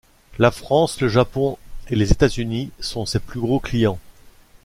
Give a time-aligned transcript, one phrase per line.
[0.39, 3.99] La France, le Japon et les États-Unis sont ses plus gros clients.